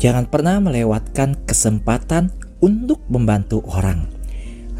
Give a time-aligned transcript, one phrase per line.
[0.00, 2.32] Jangan pernah melewatkan kesempatan
[2.64, 4.08] untuk membantu orang.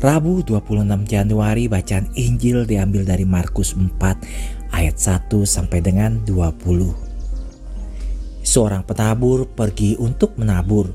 [0.00, 8.40] Rabu 26 Januari bacaan Injil diambil dari Markus 4 ayat 1 sampai dengan 20.
[8.40, 10.88] Seorang penabur pergi untuk menabur.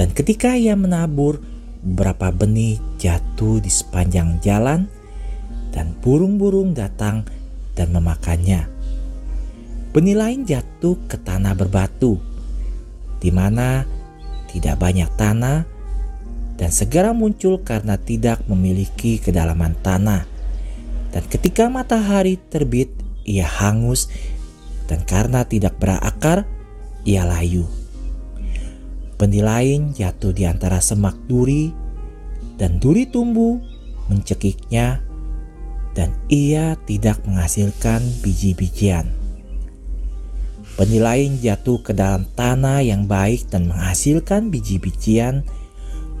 [0.00, 1.36] Dan ketika ia menabur,
[1.84, 4.88] beberapa benih jatuh di sepanjang jalan
[5.76, 7.28] dan burung-burung datang
[7.76, 8.64] dan memakannya.
[9.92, 12.35] Benih lain jatuh ke tanah berbatu
[13.26, 13.82] di mana
[14.46, 15.66] tidak banyak tanah
[16.54, 20.22] dan segera muncul karena tidak memiliki kedalaman tanah.
[21.10, 22.94] Dan ketika matahari terbit,
[23.26, 24.06] ia hangus
[24.86, 26.46] dan karena tidak berakar,
[27.02, 27.66] ia layu.
[29.18, 31.74] Benih lain jatuh di antara semak duri
[32.54, 33.58] dan duri tumbuh
[34.06, 35.02] mencekiknya
[35.98, 39.25] dan ia tidak menghasilkan biji-bijian.
[40.76, 45.40] Benih lain jatuh ke dalam tanah yang baik dan menghasilkan biji-bijian,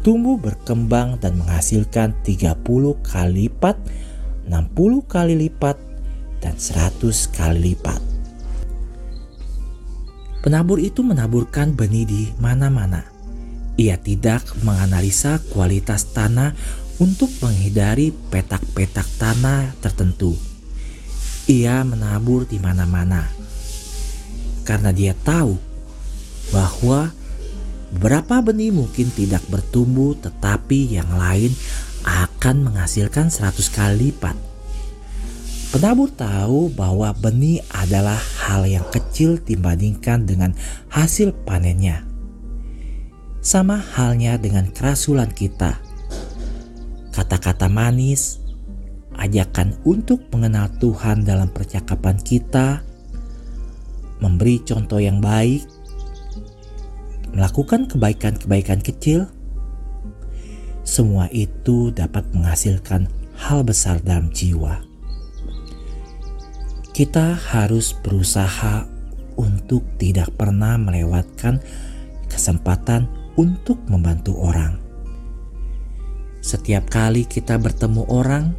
[0.00, 2.56] tumbuh berkembang dan menghasilkan 30
[3.04, 3.76] kali lipat,
[4.48, 5.76] 60 kali lipat,
[6.40, 8.00] dan 100 kali lipat.
[10.40, 13.04] Penabur itu menaburkan benih di mana-mana.
[13.76, 16.56] Ia tidak menganalisa kualitas tanah
[16.96, 20.32] untuk menghindari petak-petak tanah tertentu.
[21.44, 23.35] Ia menabur di mana-mana
[24.66, 25.54] karena dia tahu
[26.50, 27.14] bahwa
[27.94, 31.54] beberapa benih mungkin tidak bertumbuh tetapi yang lain
[32.02, 34.34] akan menghasilkan 100 kali lipat.
[35.74, 40.54] Penabur tahu bahwa benih adalah hal yang kecil dibandingkan dengan
[40.88, 42.06] hasil panennya.
[43.42, 45.82] Sama halnya dengan kerasulan kita.
[47.10, 48.38] Kata-kata manis,
[49.18, 52.85] ajakan untuk mengenal Tuhan dalam percakapan kita,
[54.22, 55.64] memberi contoh yang baik,
[57.36, 59.28] melakukan kebaikan-kebaikan kecil,
[60.86, 64.80] semua itu dapat menghasilkan hal besar dalam jiwa.
[66.96, 68.88] Kita harus berusaha
[69.36, 71.60] untuk tidak pernah melewatkan
[72.32, 73.04] kesempatan
[73.36, 74.80] untuk membantu orang.
[76.40, 78.56] Setiap kali kita bertemu orang,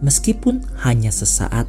[0.00, 1.68] meskipun hanya sesaat,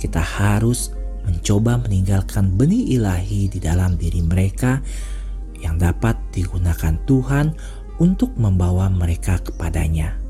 [0.00, 4.84] kita harus mencoba meninggalkan benih ilahi di dalam diri mereka
[5.60, 7.56] yang dapat digunakan Tuhan
[7.96, 10.20] untuk membawa mereka kepadanya.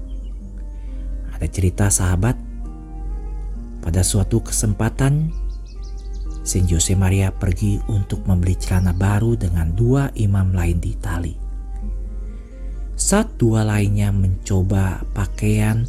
[1.35, 2.39] Ada cerita sahabat,
[3.83, 5.29] pada suatu kesempatan
[6.45, 11.35] Saint Jose Maria pergi untuk membeli celana baru dengan dua imam lain di Itali.
[12.95, 15.89] Saat dua lainnya mencoba pakaian,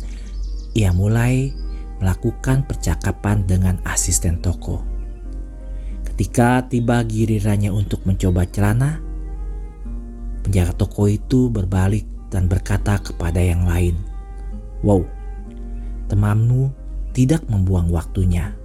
[0.73, 1.53] ia mulai
[1.99, 4.94] melakukan percakapan dengan asisten toko.
[6.15, 9.03] Ketika tiba gilirannya untuk mencoba celana,
[10.47, 13.99] penjaga toko itu berbalik dan berkata kepada yang lain,
[14.79, 15.03] "Wow,
[16.07, 16.71] temanmu
[17.11, 18.55] tidak membuang waktunya.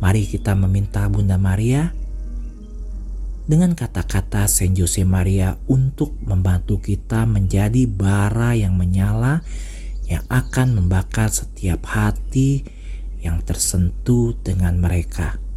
[0.00, 1.92] Mari kita meminta Bunda Maria
[3.44, 9.44] dengan kata-kata Saint Jose Maria untuk membantu kita menjadi bara yang menyala
[10.08, 12.64] yang akan membakar setiap hati
[13.20, 15.47] yang tersentuh dengan mereka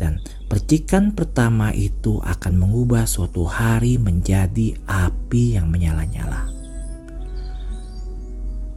[0.00, 6.48] dan percikan pertama itu akan mengubah suatu hari menjadi api yang menyala-nyala.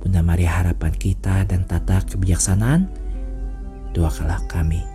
[0.03, 2.91] Bunda Maria harapan kita dan tata kebijaksanaan,
[3.95, 4.92] doakanlah kami.